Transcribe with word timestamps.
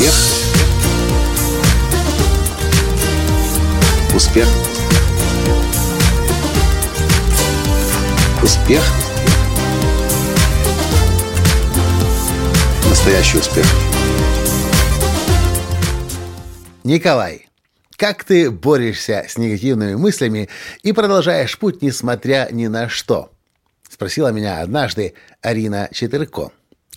Успех. 0.00 0.14
Успех. 4.14 4.48
Успех. 8.42 8.82
Настоящий 12.88 13.36
успех. 13.36 13.66
Николай, 16.82 17.46
как 17.96 18.24
ты 18.24 18.50
борешься 18.50 19.26
с 19.28 19.36
негативными 19.36 19.96
мыслями 19.96 20.48
и 20.82 20.94
продолжаешь 20.94 21.58
путь, 21.58 21.82
несмотря 21.82 22.48
ни 22.50 22.68
на 22.68 22.88
что? 22.88 23.30
Спросила 23.86 24.28
меня 24.28 24.62
однажды 24.62 25.12
Арина 25.42 25.90
Четырко. 25.92 26.52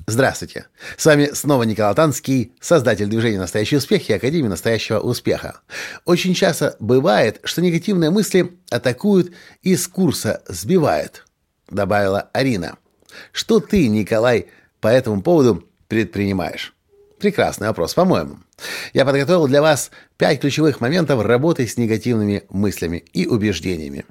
Здравствуйте. 0.07 0.65
С 0.97 1.05
вами 1.05 1.29
снова 1.33 1.63
Николай 1.63 1.93
Танский, 1.93 2.53
создатель 2.59 3.05
движения 3.05 3.39
«Настоящий 3.39 3.77
успех» 3.77 4.09
и 4.09 4.13
Академии 4.13 4.47
«Настоящего 4.47 4.99
успеха». 4.99 5.61
Очень 6.05 6.33
часто 6.33 6.75
бывает, 6.79 7.39
что 7.43 7.61
негативные 7.61 8.09
мысли 8.09 8.57
атакуют 8.69 9.33
и 9.61 9.75
с 9.75 9.87
курса 9.87 10.43
сбивают, 10.47 11.25
добавила 11.69 12.29
Арина. 12.33 12.77
Что 13.31 13.59
ты, 13.59 13.87
Николай, 13.87 14.47
по 14.81 14.87
этому 14.87 15.21
поводу 15.21 15.69
предпринимаешь? 15.87 16.73
Прекрасный 17.19 17.67
вопрос, 17.67 17.93
по-моему. 17.93 18.39
Я 18.93 19.05
подготовил 19.05 19.47
для 19.47 19.61
вас 19.61 19.91
пять 20.17 20.41
ключевых 20.41 20.81
моментов 20.81 21.23
работы 21.23 21.67
с 21.67 21.77
негативными 21.77 22.43
мыслями 22.49 23.05
и 23.13 23.27
убеждениями. 23.27 24.05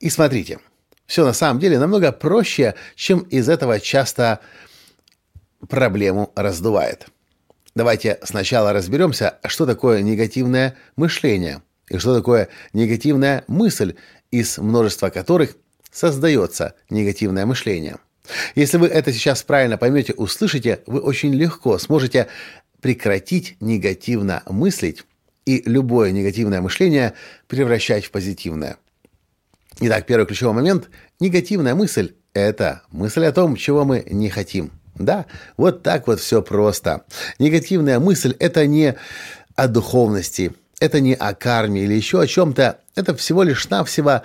И 0.00 0.10
смотрите, 0.10 0.58
все 1.06 1.24
на 1.24 1.32
самом 1.32 1.60
деле 1.60 1.78
намного 1.78 2.12
проще, 2.12 2.74
чем 2.96 3.20
из 3.20 3.48
этого 3.48 3.78
часто 3.80 4.40
проблему 5.68 6.32
раздувает. 6.34 7.06
Давайте 7.74 8.18
сначала 8.22 8.72
разберемся, 8.72 9.38
что 9.46 9.66
такое 9.66 10.02
негативное 10.02 10.76
мышление 10.96 11.62
и 11.88 11.98
что 11.98 12.14
такое 12.14 12.48
негативная 12.72 13.44
мысль, 13.48 13.94
из 14.30 14.58
множества 14.58 15.10
которых 15.10 15.56
создается 15.90 16.74
негативное 16.88 17.46
мышление. 17.46 17.96
Если 18.54 18.78
вы 18.78 18.86
это 18.86 19.12
сейчас 19.12 19.42
правильно 19.42 19.76
поймете, 19.76 20.14
услышите, 20.14 20.80
вы 20.86 21.00
очень 21.00 21.34
легко 21.34 21.78
сможете 21.78 22.28
прекратить 22.80 23.56
негативно 23.60 24.42
мыслить 24.48 25.04
и 25.44 25.62
любое 25.66 26.10
негативное 26.10 26.60
мышление 26.60 27.14
превращать 27.48 28.06
в 28.06 28.10
позитивное. 28.10 28.78
Итак, 29.80 30.06
первый 30.06 30.26
ключевой 30.26 30.54
момент– 30.54 30.88
негативная 31.20 31.74
мысль– 31.74 32.14
это 32.32 32.82
мысль 32.90 33.24
о 33.24 33.32
том, 33.32 33.56
чего 33.56 33.84
мы 33.84 34.04
не 34.08 34.30
хотим– 34.30 34.70
да, 34.96 35.26
вот 35.56 35.82
так 35.82 36.06
вот 36.06 36.20
все 36.20 36.42
просто. 36.42 37.04
Негативная 37.38 37.98
мысль– 37.98 38.34
это 38.38 38.66
не 38.66 38.94
о 39.56 39.68
духовности, 39.68 40.54
это 40.80 41.00
не 41.00 41.14
о 41.14 41.34
карме 41.34 41.84
или 41.84 41.94
еще 41.94 42.20
о 42.20 42.26
чем-то. 42.26 42.78
Это 42.94 43.14
всего 43.14 43.42
лишь 43.42 43.68
навсего 43.68 44.22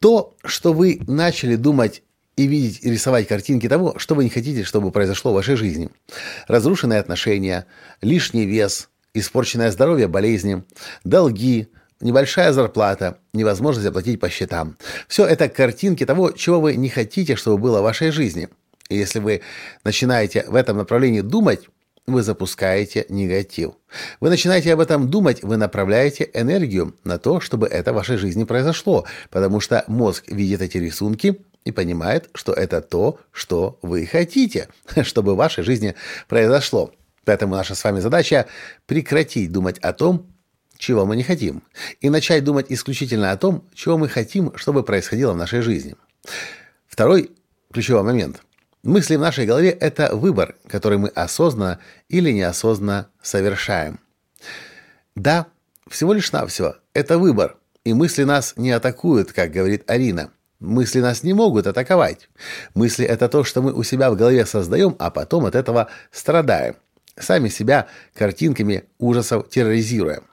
то, 0.00 0.34
что 0.44 0.72
вы 0.72 1.00
начали 1.06 1.56
думать 1.56 2.02
и 2.36 2.46
видеть, 2.46 2.80
и 2.82 2.90
рисовать 2.90 3.26
картинки 3.26 3.68
того, 3.68 3.98
что 3.98 4.14
вы 4.14 4.24
не 4.24 4.30
хотите, 4.30 4.64
чтобы 4.64 4.90
произошло 4.90 5.32
в 5.32 5.34
вашей 5.34 5.56
жизни. 5.56 5.90
Разрушенные 6.46 7.00
отношения, 7.00 7.66
лишний 8.00 8.46
вес, 8.46 8.90
испорченное 9.14 9.72
здоровье, 9.72 10.08
болезни, 10.08 10.62
долги, 11.04 11.68
небольшая 12.00 12.52
зарплата, 12.52 13.18
невозможность 13.32 13.88
оплатить 13.88 14.20
по 14.20 14.28
счетам. 14.28 14.76
Все 15.08 15.24
это 15.24 15.48
картинки 15.48 16.06
того, 16.06 16.30
чего 16.30 16.60
вы 16.60 16.76
не 16.76 16.90
хотите, 16.90 17.34
чтобы 17.34 17.58
было 17.58 17.80
в 17.80 17.84
вашей 17.84 18.10
жизни– 18.10 18.48
и 18.88 18.96
если 18.96 19.18
вы 19.18 19.42
начинаете 19.84 20.44
в 20.48 20.54
этом 20.54 20.78
направлении 20.78 21.20
думать, 21.20 21.68
вы 22.06 22.22
запускаете 22.22 23.04
негатив. 23.10 23.72
Вы 24.20 24.30
начинаете 24.30 24.72
об 24.72 24.80
этом 24.80 25.10
думать, 25.10 25.42
вы 25.42 25.58
направляете 25.58 26.30
энергию 26.32 26.96
на 27.04 27.18
то, 27.18 27.40
чтобы 27.40 27.66
это 27.66 27.92
в 27.92 27.96
вашей 27.96 28.16
жизни 28.16 28.44
произошло, 28.44 29.04
потому 29.30 29.60
что 29.60 29.84
мозг 29.88 30.24
видит 30.28 30.62
эти 30.62 30.78
рисунки 30.78 31.38
и 31.64 31.70
понимает, 31.70 32.30
что 32.32 32.54
это 32.54 32.80
то, 32.80 33.20
что 33.30 33.78
вы 33.82 34.06
хотите, 34.06 34.68
чтобы 35.02 35.34
в 35.34 35.36
вашей 35.36 35.64
жизни 35.64 35.94
произошло. 36.28 36.92
Поэтому 37.26 37.56
наша 37.56 37.74
с 37.74 37.84
вами 37.84 38.00
задача 38.00 38.46
прекратить 38.86 39.52
думать 39.52 39.78
о 39.80 39.92
том, 39.92 40.26
чего 40.78 41.04
мы 41.04 41.14
не 41.14 41.24
хотим, 41.24 41.62
и 42.00 42.08
начать 42.08 42.42
думать 42.42 42.66
исключительно 42.70 43.32
о 43.32 43.36
том, 43.36 43.68
чего 43.74 43.98
мы 43.98 44.08
хотим, 44.08 44.56
чтобы 44.56 44.82
происходило 44.82 45.34
в 45.34 45.36
нашей 45.36 45.60
жизни. 45.60 45.94
Второй 46.86 47.32
ключевой 47.70 48.02
момент– 48.02 48.40
Мысли 48.84 49.16
в 49.16 49.20
нашей 49.20 49.44
голове– 49.44 49.70
это 49.80 50.14
выбор, 50.14 50.54
который 50.68 50.98
мы 50.98 51.08
осознанно 51.08 51.80
или 52.08 52.30
неосознанно 52.30 53.08
совершаем. 53.20 53.98
Да, 55.16 55.46
всего 55.88 56.12
лишь 56.12 56.30
навсего, 56.30 56.76
это 56.94 57.18
выбор, 57.18 57.56
и 57.84 57.92
мысли 57.92 58.22
нас 58.22 58.54
не 58.56 58.70
атакуют, 58.70 59.32
как 59.32 59.50
говорит 59.50 59.90
Арина. 59.90 60.30
Мысли 60.60 61.00
нас 61.00 61.22
не 61.22 61.32
могут 61.32 61.66
атаковать. 61.66 62.28
Мысли– 62.74 63.04
это 63.06 63.28
то, 63.28 63.42
что 63.42 63.62
мы 63.62 63.72
у 63.72 63.82
себя 63.82 64.10
в 64.10 64.16
голове 64.16 64.46
создаем, 64.46 64.94
а 64.98 65.10
потом 65.10 65.46
от 65.46 65.54
этого 65.54 65.88
страдаем. 66.12 66.76
Сами 67.18 67.48
себя 67.48 67.88
картинками 68.14 68.84
ужасов 68.98 69.48
терроризируем. 69.48 70.24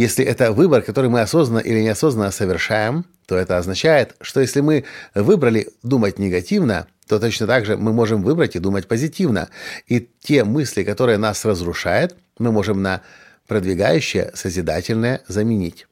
Если 0.00 0.24
это 0.24 0.52
выбор, 0.52 0.80
который 0.80 1.10
мы 1.10 1.20
осознанно 1.20 1.58
или 1.58 1.80
неосознанно 1.80 2.30
совершаем, 2.30 3.04
то 3.26 3.36
это 3.36 3.58
означает, 3.58 4.16
что 4.22 4.40
если 4.40 4.62
мы 4.62 4.84
выбрали 5.14 5.68
думать 5.82 6.18
негативно– 6.18 6.86
то 7.10 7.18
точно 7.18 7.48
так 7.48 7.66
же 7.66 7.76
мы 7.76 7.92
можем 7.92 8.22
выбрать 8.22 8.54
и 8.54 8.60
думать 8.60 8.86
позитивно. 8.86 9.48
И 9.88 10.08
те 10.20 10.44
мысли, 10.44 10.84
которые 10.84 11.18
нас 11.18 11.44
разрушают, 11.44 12.14
мы 12.38 12.52
можем 12.52 12.82
на 12.82 13.02
продвигающее, 13.48 14.30
созидательное 14.34 15.20
заменить. 15.26 15.88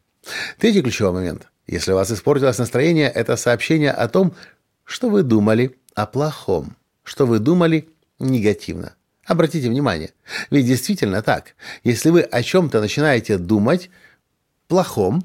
Третий 0.58 0.80
ключевой 0.80 1.12
момент. 1.14 1.48
Если 1.66 1.90
у 1.90 1.96
вас 1.96 2.12
испортилось 2.12 2.58
настроение, 2.58 3.08
это 3.10 3.36
сообщение 3.36 3.90
о 3.90 4.06
том, 4.06 4.32
что 4.84 5.10
вы 5.10 5.24
думали 5.24 5.76
о 5.96 6.06
плохом, 6.06 6.76
что 7.02 7.26
вы 7.26 7.40
думали 7.40 7.88
негативно. 8.20 8.94
Обратите 9.28 9.68
внимание, 9.68 10.14
ведь 10.50 10.66
действительно 10.66 11.20
так. 11.20 11.54
Если 11.84 12.08
вы 12.08 12.22
о 12.22 12.42
чем-то 12.42 12.80
начинаете 12.80 13.36
думать 13.36 13.90
плохом, 14.68 15.22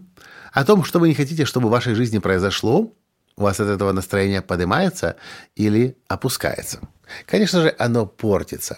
о 0.51 0.65
том, 0.65 0.83
что 0.83 0.99
вы 0.99 1.07
не 1.07 1.13
хотите, 1.13 1.45
чтобы 1.45 1.69
в 1.69 1.71
вашей 1.71 1.95
жизни 1.95 2.17
произошло, 2.19 2.93
у 3.37 3.41
вас 3.41 3.61
от 3.61 3.69
этого 3.69 3.93
настроение 3.93 4.41
поднимается 4.41 5.15
или 5.55 5.95
опускается. 6.09 6.81
Конечно 7.25 7.61
же, 7.61 7.73
оно 7.79 8.05
портится. 8.05 8.77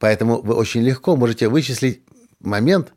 Поэтому 0.00 0.42
вы 0.42 0.54
очень 0.54 0.82
легко 0.82 1.14
можете 1.14 1.48
вычислить 1.48 2.02
момент, 2.40 2.92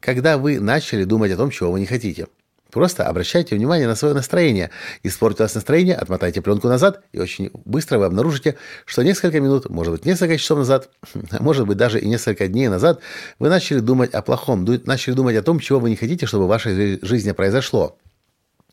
когда 0.00 0.36
вы 0.36 0.60
начали 0.60 1.04
думать 1.04 1.32
о 1.32 1.38
том, 1.38 1.50
чего 1.50 1.72
вы 1.72 1.80
не 1.80 1.86
хотите. 1.86 2.26
Просто 2.70 3.06
обращайте 3.06 3.56
внимание 3.56 3.86
на 3.86 3.94
свое 3.94 4.14
настроение. 4.14 4.70
Испортилось 5.02 5.54
настроение, 5.54 5.94
отмотайте 5.94 6.42
пленку 6.42 6.68
назад, 6.68 7.02
и 7.12 7.18
очень 7.18 7.50
быстро 7.64 7.98
вы 7.98 8.04
обнаружите, 8.04 8.56
что 8.84 9.02
несколько 9.02 9.40
минут, 9.40 9.70
может 9.70 9.92
быть, 9.92 10.04
несколько 10.04 10.36
часов 10.36 10.58
назад, 10.58 10.90
а 11.30 11.42
может 11.42 11.66
быть, 11.66 11.78
даже 11.78 11.98
и 11.98 12.06
несколько 12.06 12.46
дней 12.46 12.68
назад, 12.68 13.00
вы 13.38 13.48
начали 13.48 13.78
думать 13.80 14.12
о 14.12 14.20
плохом, 14.20 14.66
начали 14.84 15.14
думать 15.14 15.36
о 15.36 15.42
том, 15.42 15.60
чего 15.60 15.80
вы 15.80 15.88
не 15.88 15.96
хотите, 15.96 16.26
чтобы 16.26 16.44
в 16.44 16.48
вашей 16.48 16.98
жизни 17.02 17.32
произошло. 17.32 17.96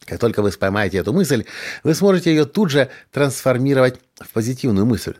Как 0.05 0.19
только 0.19 0.41
вы 0.41 0.51
поймаете 0.51 0.97
эту 0.97 1.13
мысль, 1.13 1.45
вы 1.83 1.95
сможете 1.95 2.31
ее 2.31 2.45
тут 2.45 2.69
же 2.71 2.89
трансформировать 3.11 3.95
в 4.19 4.31
позитивную 4.33 4.85
мысль. 4.85 5.15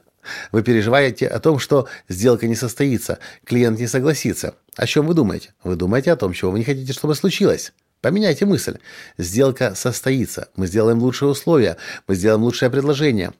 Вы 0.52 0.64
переживаете 0.64 1.28
о 1.28 1.40
том, 1.40 1.60
что 1.60 1.88
сделка 2.10 2.48
не 2.48 2.56
состоится, 2.56 3.20
клиент 3.46 3.80
не 3.80 3.88
согласится. 3.88 4.56
О 4.76 4.86
чем 4.86 5.08
вы 5.08 5.14
думаете? 5.14 5.54
Вы 5.64 5.76
думаете 5.76 6.12
о 6.12 6.16
том, 6.16 6.34
чего 6.34 6.52
вы 6.52 6.60
не 6.60 6.66
хотите, 6.66 6.94
чтобы 6.94 7.16
случилось. 7.16 7.74
Поменяйте 8.06 8.46
мысль. 8.46 8.78
Сделка 9.18 9.74
состоится. 9.74 10.50
Мы 10.56 10.68
сделаем 10.68 11.00
лучшие 11.00 11.28
условия. 11.28 11.78
Мы 12.08 12.14
сделаем 12.14 12.44
лучшее 12.44 12.70
предложение, 12.70 13.34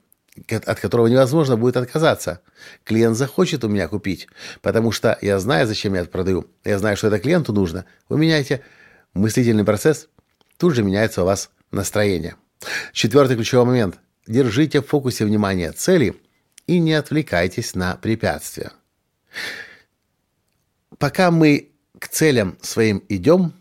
от 0.50 0.80
которого 0.80 1.06
невозможно 1.06 1.56
будет 1.56 1.76
отказаться. 1.76 2.40
Клиент 2.82 3.16
захочет 3.16 3.62
у 3.62 3.68
меня 3.68 3.86
купить, 3.86 4.26
потому 4.62 4.90
что 4.90 5.16
я 5.22 5.38
знаю, 5.38 5.68
зачем 5.68 5.94
я 5.94 6.00
это 6.00 6.10
продаю. 6.10 6.48
Я 6.64 6.80
знаю, 6.80 6.96
что 6.96 7.06
это 7.06 7.20
клиенту 7.20 7.52
нужно. 7.52 7.84
Вы 8.08 8.18
меняете 8.18 8.60
мыслительный 9.14 9.62
процесс, 9.62 10.08
Тут 10.56 10.74
же 10.74 10.82
меняется 10.82 11.22
у 11.22 11.26
вас 11.26 11.50
настроение. 11.70 12.34
Четвертый 12.92 13.36
ключевой 13.36 13.66
момент. 13.66 14.00
Держите 14.26 14.80
в 14.80 14.88
фокусе 14.88 15.26
внимания 15.26 15.70
цели 15.70 16.20
и 16.66 16.80
не 16.80 16.94
отвлекайтесь 16.94 17.76
на 17.76 17.94
препятствия. 17.94 18.72
Пока 20.98 21.30
мы 21.30 21.70
к 22.00 22.08
целям 22.08 22.58
своим 22.62 23.04
идем 23.08 23.52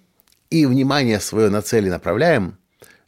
и 0.50 0.66
внимание 0.66 1.20
свое 1.20 1.50
на 1.50 1.62
цели 1.62 1.90
направляем, 1.90 2.58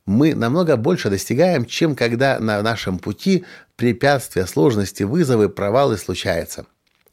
мы 0.06 0.36
намного 0.36 0.78
больше 0.78 1.10
достигаем, 1.10 1.66
чем 1.66 1.96
когда 1.96 2.40
на 2.40 2.62
нашем 2.62 2.98
пути 2.98 3.46
препятствия, 3.76 4.48
сложности, 4.48 5.04
вызовы, 5.04 5.50
провалы 5.50 5.98
случаются. 5.98 6.66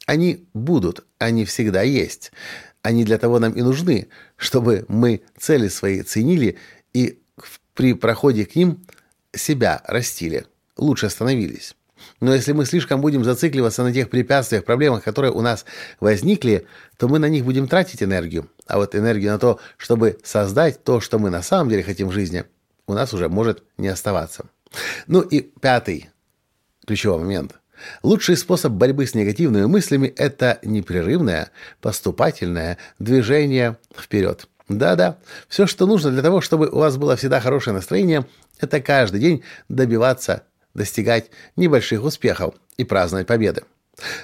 Они 0.05 0.47
будут, 0.53 1.05
они 1.19 1.45
всегда 1.45 1.81
есть. 1.81 2.31
Они 2.81 3.03
для 3.03 3.17
того 3.17 3.39
нам 3.39 3.53
и 3.53 3.61
нужны, 3.61 4.07
чтобы 4.37 4.85
мы 4.87 5.21
цели 5.37 5.67
свои 5.67 6.03
ценили 6.03 6.57
и 6.93 7.19
при 7.73 7.93
проходе 7.93 8.45
к 8.45 8.55
ним 8.55 8.85
себя 9.33 9.81
растили, 9.85 10.45
лучше 10.77 11.09
становились. 11.09 11.75
Но 12.19 12.33
если 12.33 12.51
мы 12.51 12.65
слишком 12.65 13.01
будем 13.01 13.23
зацикливаться 13.23 13.83
на 13.83 13.93
тех 13.93 14.09
препятствиях, 14.09 14.65
проблемах, 14.65 15.03
которые 15.03 15.31
у 15.31 15.41
нас 15.41 15.65
возникли, 15.99 16.67
то 16.97 17.07
мы 17.07 17.19
на 17.19 17.29
них 17.29 17.45
будем 17.45 17.67
тратить 17.67 18.03
энергию. 18.03 18.49
А 18.67 18.77
вот 18.77 18.95
энергию 18.95 19.31
на 19.31 19.39
то, 19.39 19.59
чтобы 19.77 20.17
создать 20.23 20.83
то, 20.83 20.99
что 20.99 21.19
мы 21.19 21.29
на 21.29 21.41
самом 21.41 21.69
деле 21.69 21.83
хотим 21.83 22.09
в 22.09 22.13
жизни, 22.13 22.45
у 22.87 22.93
нас 22.93 23.13
уже 23.13 23.29
может 23.29 23.63
не 23.77 23.87
оставаться. 23.87 24.45
Ну 25.07 25.21
и 25.21 25.41
пятый 25.41 26.09
ключевой 26.85 27.19
момент. 27.19 27.55
Лучший 28.03 28.37
способ 28.37 28.73
борьбы 28.73 29.05
с 29.05 29.15
негативными 29.15 29.65
мыслями– 29.65 30.07
это 30.17 30.59
непрерывное, 30.63 31.51
поступательное 31.81 32.77
движение 32.99 33.77
вперед. 33.97 34.47
Да-да, 34.67 35.17
все, 35.47 35.67
что 35.67 35.85
нужно 35.85 36.11
для 36.11 36.23
того, 36.23 36.41
чтобы 36.41 36.69
у 36.69 36.77
вас 36.77 36.97
было 36.97 37.15
всегда 37.15 37.39
хорошее 37.39 37.75
настроение, 37.75 38.25
это 38.59 38.81
каждый 38.81 39.19
день 39.19 39.43
добиваться, 39.69 40.43
достигать 40.75 41.31
небольших 41.55 42.03
успехов 42.03 42.53
и 42.77 42.83
праздновать 42.83 43.25
победы. 43.25 43.63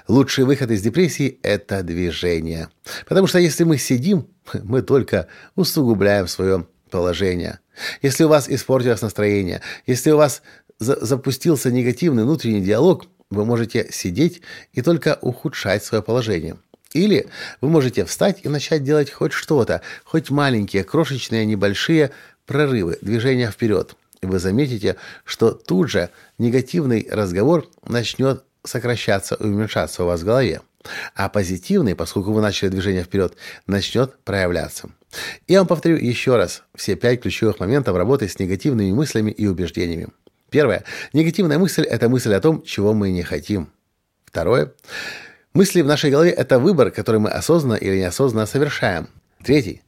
Лучший 0.07 0.44
выход 0.44 0.69
из 0.69 0.81
депрессии– 0.81 1.39
это 1.44 1.81
движение. 1.81 2.69
Потому 3.07 3.27
что 3.27 3.39
если 3.39 3.63
мы 3.63 3.77
сидим, 3.77 4.27
мы 4.53 4.81
только 4.81 5.27
усугубляем 5.56 6.27
свое 6.27 6.68
положение. 6.89 7.59
Если 8.01 8.25
у 8.25 8.27
вас 8.27 8.50
испортилось 8.50 9.01
настроение, 9.01 9.62
если 9.88 10.12
у 10.12 10.18
вас 10.18 10.44
за 10.77 11.03
запустился 11.03 11.71
негативный 11.71 12.24
внутренний 12.24 12.62
диалог, 12.62 13.06
вы 13.30 13.45
можете 13.45 13.88
сидеть 13.92 14.42
и 14.74 14.81
только 14.81 15.18
ухудшать 15.21 15.83
свое 15.83 16.03
положение. 16.03 16.57
Или 16.94 17.27
вы 17.62 17.69
можете 17.69 18.03
встать 18.03 18.39
и 18.44 18.50
начать 18.50 18.83
делать 18.83 19.09
хоть 19.09 19.31
что-то, 19.31 19.81
хоть 20.03 20.30
маленькие, 20.30 20.83
крошечные, 20.83 21.45
небольшие 21.45 22.12
прорывы, 22.45 22.98
движения 23.01 23.50
вперед. 23.50 23.95
Вы 24.21 24.38
заметите, 24.38 24.97
что 25.23 25.51
тут 25.51 25.89
же 25.89 26.09
негативный 26.38 27.07
разговор 27.09 27.68
начнет 27.88 28.44
сокращаться 28.63 29.33
и 29.35 29.45
уменьшаться 29.45 30.03
у 30.03 30.07
вас 30.07 30.21
в 30.21 30.25
голове. 30.25 30.62
А 31.15 31.27
позитивный, 31.27 31.95
поскольку 31.95 32.31
вы 32.31 32.41
начали 32.41 32.69
движение 32.69 33.03
вперед, 33.03 33.35
начнет 33.65 34.18
проявляться. 34.19 34.89
Я 35.47 35.59
вам 35.59 35.68
повторю 35.68 35.97
еще 35.97 36.38
раз 36.38 36.63
все 36.75 36.95
пять 36.95 37.21
ключевых 37.21 37.59
моментов 37.59 37.97
работы 37.97 38.27
с 38.27 38.38
негативными 38.38 38.91
мыслями 38.91 39.31
и 39.31 39.47
убеждениями. 39.47 40.09
Первое. 40.51 40.83
Негативная 41.13 41.57
мысль– 41.57 41.83
это 41.89 42.07
мысль 42.07 42.33
о 42.33 42.41
том, 42.41 42.62
чего 42.62 42.94
мы 42.94 43.12
не 43.12 43.24
хотим. 43.24 43.71
Второе. 44.25 44.74
Мысли 45.53 45.81
в 45.81 45.88
нашей 45.88 46.12
голове– 46.12 46.29
это 46.31 46.59
выбор, 46.59 46.91
который 46.91 47.19
мы 47.19 47.29
осознанно 47.29 47.75
или 47.75 47.97
неосознанно 47.97 48.45
совершаем. 48.45 49.07
Третий. 49.44 49.81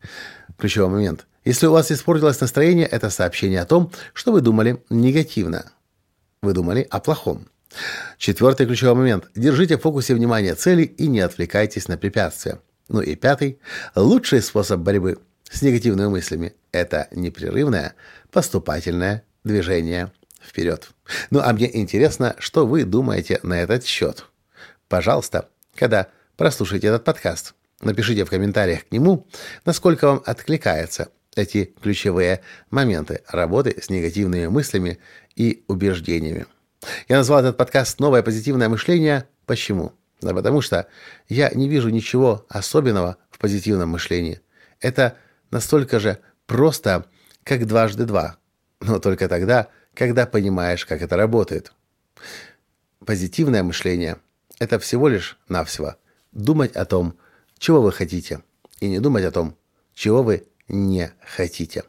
Ключевой 0.57 0.89
момент. 0.89 1.27
Если 1.45 1.67
у 1.67 1.71
вас 1.71 1.91
испортилось 1.91 2.39
настроение, 2.39 2.85
это 2.85 3.09
сообщение 3.09 3.61
о 3.61 3.65
том, 3.65 3.91
что 4.13 4.31
вы 4.31 4.39
думали 4.39 4.81
негативно. 4.89 5.71
Вы 6.41 6.53
думали 6.53 6.87
о 6.89 6.99
плохом. 6.99 7.47
Четвертый 8.17 8.65
ключевой 8.65 8.95
момент. 8.95 9.25
Держите 9.35 9.77
в 9.77 9.81
фокусе 9.81 10.15
внимания 10.15 10.55
цели 10.55 10.83
и 10.83 11.07
не 11.07 11.19
отвлекайтесь 11.19 11.87
на 11.87 11.97
препятствия. 11.97 12.59
Ну 12.87 13.01
и 13.01 13.15
пятый. 13.15 13.59
Лучший 13.95 14.41
способ 14.41 14.79
борьбы 14.81 15.19
с 15.49 15.61
негативными 15.61 16.07
мыслями– 16.07 16.53
это 16.71 17.07
непрерывное 17.11 17.95
поступательное 18.31 19.23
движение 19.43 20.11
вперед. 20.41 20.91
Ну 21.29 21.39
а 21.41 21.51
мне 21.51 21.69
интересно, 21.77 22.35
что 22.39 22.65
вы 22.65 22.85
думаете 22.85 23.39
на 23.43 23.61
этот 23.61 23.85
счет. 23.85 24.25
Пожалуйста, 24.87 25.49
когда 25.75 26.07
прослушаете 26.37 26.87
этот 26.87 27.03
подкаст, 27.03 27.53
напишите 27.81 28.23
в 28.23 28.29
комментариях 28.29 28.87
к 28.87 28.91
нему, 28.91 29.27
насколько 29.65 30.07
вам 30.07 30.23
откликаются 30.25 31.09
эти 31.35 31.73
ключевые 31.81 32.41
моменты 32.69 33.21
работы 33.27 33.75
с 33.81 33.89
негативными 33.89 34.47
мыслями 34.47 34.99
и 35.35 35.63
убеждениями. 35.67 36.45
Я 37.07 37.17
назвал 37.17 37.39
этот 37.39 37.57
подкаст 37.57 37.99
«Новое 37.99 38.23
позитивное 38.23 38.69
мышление». 38.69 39.27
Почему? 39.45 39.93
Да 40.21 40.33
потому 40.33 40.61
что 40.61 40.87
я 41.27 41.49
не 41.49 41.67
вижу 41.67 41.89
ничего 41.89 42.45
особенного 42.49 43.17
в 43.29 43.39
позитивном 43.39 43.89
мышлении. 43.89 44.41
Это 44.79 45.17
настолько 45.51 45.99
же 45.99 46.19
просто, 46.45 47.05
как 47.43 47.67
дважды 47.67 48.05
два. 48.05 48.37
Но 48.79 48.99
только 48.99 49.27
тогда, 49.27 49.67
когда 49.93 50.25
понимаешь, 50.25 50.85
как 50.85 51.01
это 51.01 51.17
работает. 51.17 51.73
Позитивное 53.05 53.63
мышление– 53.63 54.17
это 54.59 54.79
всего 54.79 55.09
лишь 55.09 55.37
навсего 55.49 55.95
думать 56.31 56.75
о 56.75 56.85
том, 56.85 57.17
чего 57.57 57.81
вы 57.81 57.91
хотите, 57.91 58.41
и 58.79 58.87
не 58.87 58.99
думать 58.99 59.23
о 59.23 59.31
том, 59.31 59.55
чего 59.93 60.23
вы 60.23 60.47
не 60.67 61.11
хотите. 61.25 61.83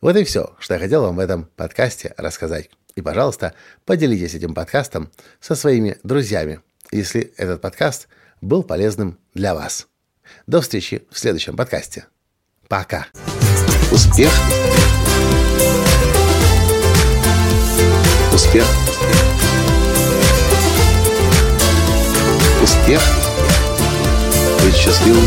Вот 0.00 0.16
и 0.16 0.24
все, 0.24 0.54
что 0.58 0.74
я 0.74 0.80
хотел 0.80 1.02
вам 1.02 1.16
в 1.16 1.20
этом 1.20 1.44
подкасте 1.56 2.14
рассказать. 2.16 2.70
И, 2.94 3.02
пожалуйста, 3.02 3.54
поделитесь 3.84 4.34
этим 4.34 4.54
подкастом 4.54 5.10
со 5.40 5.54
своими 5.54 5.98
друзьями, 6.02 6.60
если 6.90 7.32
этот 7.36 7.60
подкаст 7.60 8.08
был 8.40 8.62
полезным 8.62 9.18
для 9.34 9.54
вас. 9.54 9.86
До 10.46 10.60
встречи 10.60 11.02
в 11.10 11.18
следующем 11.18 11.56
подкасте. 11.56 12.06
Пока. 12.68 13.06
Успех! 13.92 14.30
Успех! 18.32 18.66
Успех! 22.62 23.02
Быть 24.62 24.74
счастливым, 24.74 25.26